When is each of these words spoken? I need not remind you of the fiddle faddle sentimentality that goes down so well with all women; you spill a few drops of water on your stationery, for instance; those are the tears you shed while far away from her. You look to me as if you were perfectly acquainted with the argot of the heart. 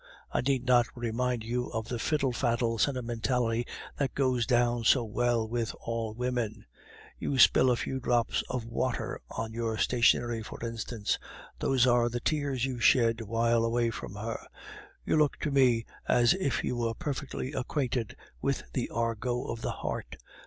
I 0.31 0.41
need 0.41 0.65
not 0.65 0.87
remind 0.95 1.43
you 1.43 1.67
of 1.67 1.87
the 1.87 1.99
fiddle 1.99 2.31
faddle 2.33 2.79
sentimentality 2.79 3.67
that 3.99 4.15
goes 4.15 4.47
down 4.47 4.83
so 4.83 5.03
well 5.03 5.47
with 5.47 5.75
all 5.79 6.15
women; 6.15 6.65
you 7.19 7.37
spill 7.37 7.69
a 7.69 7.75
few 7.75 7.99
drops 7.99 8.43
of 8.49 8.65
water 8.65 9.21
on 9.29 9.53
your 9.53 9.77
stationery, 9.77 10.41
for 10.41 10.57
instance; 10.65 11.19
those 11.59 11.85
are 11.85 12.09
the 12.09 12.19
tears 12.19 12.65
you 12.65 12.79
shed 12.79 13.21
while 13.21 13.59
far 13.59 13.67
away 13.67 13.91
from 13.91 14.15
her. 14.15 14.39
You 15.05 15.17
look 15.17 15.37
to 15.41 15.51
me 15.51 15.85
as 16.07 16.33
if 16.33 16.63
you 16.63 16.77
were 16.77 16.95
perfectly 16.95 17.53
acquainted 17.53 18.15
with 18.41 18.63
the 18.73 18.89
argot 18.89 19.51
of 19.51 19.61
the 19.61 19.69
heart. 19.69 20.15